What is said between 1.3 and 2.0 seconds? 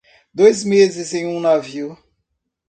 navio